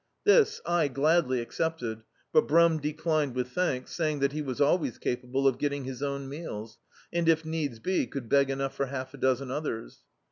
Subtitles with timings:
[0.23, 2.01] This I gladly accepted,
[2.33, 6.27] but Brum declined with thanks, saying diat he was always capable of getting his own
[6.27, 6.79] meals,
[7.13, 9.99] and if needs be, could beg enough for half a dozen others.